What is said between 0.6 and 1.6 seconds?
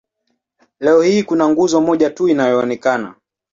Leo hii kuna